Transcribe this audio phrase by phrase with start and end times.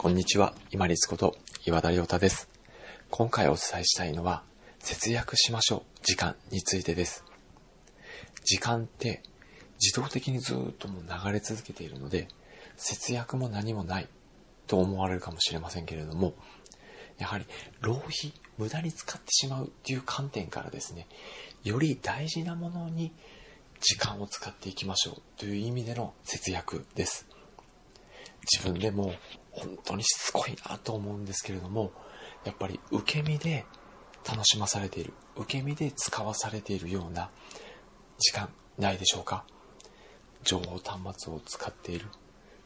[0.00, 2.48] こんにちは、今立こと岩田亮太です。
[3.10, 4.44] 今回お伝えしたいのは、
[4.78, 7.24] 節約しましょう、時間についてです。
[8.44, 9.24] 時間って
[9.82, 12.28] 自動的にずっともう流れ続けているので、
[12.76, 14.08] 節約も何もない
[14.68, 16.34] と思われるかもしれませんけれども、
[17.18, 17.44] やはり
[17.80, 21.08] 浪費、無駄に使ってしまうっていう観点からですね、
[21.64, 23.12] より大事なものに
[23.80, 27.26] 時間を使っていきましょうという意味での節約です。
[28.50, 29.12] 自分でも
[29.50, 31.92] 本当にしつこいなと思うんですけれども、
[32.44, 33.66] やっぱり受け身で
[34.26, 37.30] 楽しまされている、受け身で使わされているような
[38.18, 38.48] 時間
[38.78, 39.44] ないでしょうか
[40.42, 42.06] 情報端末を使っている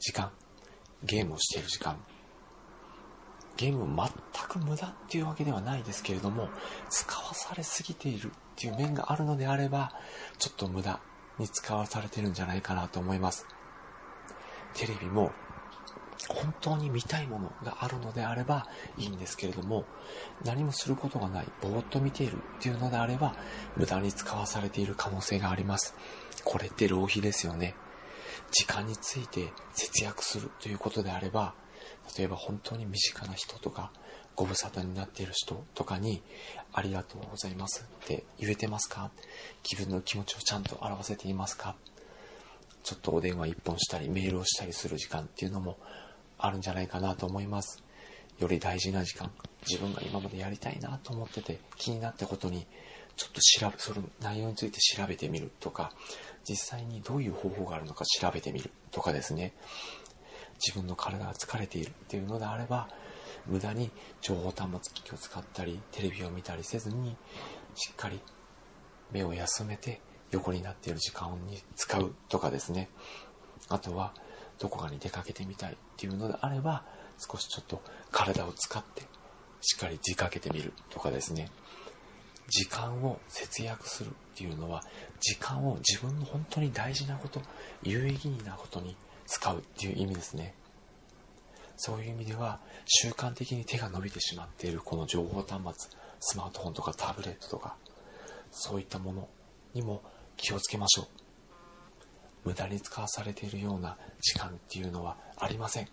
[0.00, 0.32] 時間、
[1.04, 1.98] ゲームをしている時間、
[3.56, 6.50] ゲーム全く無駄っていうわけではないですけれども、
[6.88, 9.92] 使わされすぎているっていう面があるのであれば、
[10.38, 11.00] ちょっと無駄
[11.38, 13.46] に使わされてるんじゃないかなと思います。
[14.74, 15.34] テレビも
[16.28, 18.66] 本当に見たいものがあるのであれば
[18.98, 19.84] いいんですけれども、
[20.44, 23.34] 何もすることがない、ぼーっと見ているっていうのであれば、
[23.76, 25.94] 無駄に使わされている可能性があります。
[26.44, 27.74] これって浪費ですよね。
[28.50, 31.54] 時間について節約するということであれば、
[32.16, 33.92] 例えば本当に身近な人とか、
[34.34, 36.22] ご無沙汰になっている人とかに、
[36.72, 39.10] ありがとうございますって言えてますか？
[39.62, 41.76] 気分の気持ちをちゃんと表せていますか？
[42.84, 45.76] ちょっとお電話一本したり、メールをしたりする時間っていうのも
[46.38, 47.82] あるんじゃないかなと思います。
[48.38, 49.32] より大事な時間、
[49.68, 52.66] 自分が今までやりたいなと思ってて気になったことに、
[53.16, 55.92] ちょっと調べ、その内容について調べてみるとか、
[56.48, 59.54] 実際にどういう方法があるのか調べてみるとかですね。
[60.64, 62.88] 自分の体が疲れているっていうのであれば、
[63.46, 67.16] 無駄に情報端末機器を使ったり、テレビを見たりせずに、
[67.74, 68.20] しっかり
[69.10, 70.00] 目を休めて
[70.30, 72.88] 横になっている時間に使うとかですね。
[73.68, 74.14] あとは、
[74.58, 76.84] どこかに出かけてみたいっていうのであれば、
[77.18, 77.82] 少しちょっと
[78.12, 79.02] 体を使って、
[79.60, 81.50] しっかり出かけてみるとかですね。
[82.46, 84.84] 時間を節約するっていうのは、
[85.18, 87.42] 時間を自分の本当に大事なこと、
[87.82, 90.54] 有意義なことに使うっていう意味ですね。
[91.76, 97.76] そういう意味では、習慣的に手が伸びてしまっているこの情報端末、スマートフォンとかタブレットとか、
[98.52, 99.28] そういったもの
[99.74, 100.02] にも
[100.36, 101.17] 気をつけましょう。
[102.48, 105.88] 無駄に使わされているような時間っていうのはありません。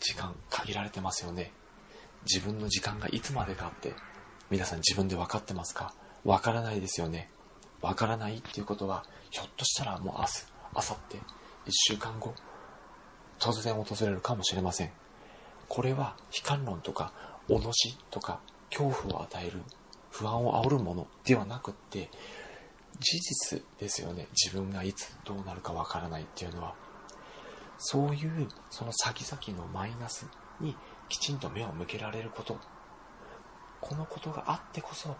[0.00, 1.52] 時間限られてますよね。
[2.24, 3.94] 自分の時間がいつまでかって、
[4.50, 5.94] 皆さん自分で分かってますか？
[6.24, 7.30] 分からないですよね。
[7.80, 11.20] 分からないっていうことは、ひょっとしたらもう明日、明後日、
[11.66, 12.34] 一週間後、
[13.38, 14.90] 突然訪れるかもしれません。
[15.68, 17.12] これは悲観論とか、
[17.48, 18.40] 脅しとか、
[18.70, 19.62] 恐怖を与える、
[20.10, 22.10] 不安を煽るものではなくって、
[23.00, 24.28] 事実ですよね。
[24.32, 26.74] 自分がいつどうなるかわからないっていうのは。
[27.78, 30.26] そういう、その先々のマイナス
[30.60, 30.76] に
[31.08, 32.58] きちんと目を向けられること。
[33.80, 35.16] このことがあってこそ、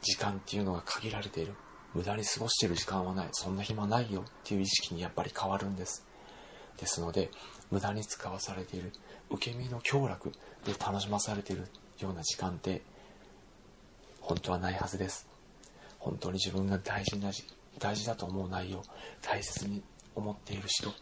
[0.00, 1.54] 時間っていうのが限られている。
[1.94, 3.28] 無駄に過ごしてる時間はない。
[3.32, 6.06] そんな暇ないよっていう意識にやっぱり変わるんです。
[6.76, 7.30] ですので、
[7.70, 8.92] 無駄に使わされている、
[9.30, 10.32] 受け身の享楽
[10.64, 12.82] で楽しまされているような時間って、
[14.20, 15.28] 本当はないはずです。
[16.04, 17.32] 本当に自分が大事な、
[17.78, 18.82] 大事だと思う内容、
[19.22, 19.82] 大切に
[20.14, 20.92] 思っている人、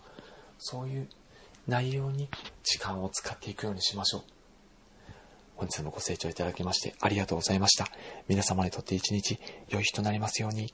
[0.59, 1.09] そういう
[1.67, 2.29] 内容に
[2.63, 4.23] 時間を使っていくようにしましょう。
[5.57, 7.89] 本日もご清聴いただきましてありがとうございました。
[8.29, 10.73] 皆様にとって一日良い日となりますように。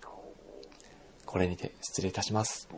[1.25, 2.69] これにて失礼いたします。